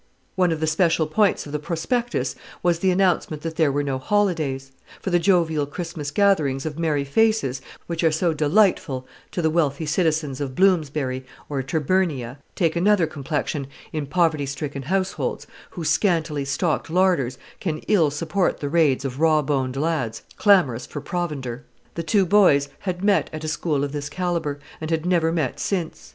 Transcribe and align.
One 0.35 0.51
of 0.51 0.59
the 0.59 0.65
special 0.65 1.05
points 1.05 1.45
of 1.45 1.51
the 1.51 1.59
prospectus 1.59 2.33
was 2.63 2.79
the 2.79 2.89
announcement 2.89 3.43
that 3.43 3.55
there 3.55 3.71
were 3.71 3.83
no 3.83 3.99
holidays; 3.99 4.71
for 4.99 5.11
the 5.11 5.19
jovial 5.19 5.67
Christmas 5.67 6.09
gatherings 6.09 6.65
of 6.65 6.79
merry 6.79 7.03
faces, 7.03 7.61
which 7.85 8.03
are 8.03 8.11
so 8.11 8.33
delightful 8.33 9.05
to 9.31 9.43
the 9.43 9.51
wealthy 9.51 9.85
citizens 9.85 10.41
of 10.41 10.55
Bloomsbury 10.55 11.23
or 11.49 11.61
Tyburnia, 11.61 12.39
take 12.55 12.75
another 12.75 13.05
complexion 13.05 13.67
in 13.93 14.07
poverty 14.07 14.47
stricken 14.47 14.81
households, 14.81 15.45
whose 15.69 15.89
scantily 15.89 16.45
stocked 16.45 16.89
larders 16.89 17.37
can 17.59 17.77
ill 17.87 18.09
support 18.09 18.59
the 18.59 18.69
raids 18.69 19.05
of 19.05 19.19
rawboned 19.19 19.75
lads 19.77 20.23
clamorous 20.35 20.87
for 20.87 20.99
provender. 20.99 21.63
The 21.93 22.01
two 22.01 22.25
boys 22.25 22.69
had 22.79 23.03
met 23.03 23.29
at 23.31 23.43
a 23.43 23.47
school 23.47 23.83
of 23.83 23.91
this 23.91 24.09
calibre, 24.09 24.57
and 24.81 24.89
had 24.89 25.05
never 25.05 25.31
met 25.31 25.59
since. 25.59 26.09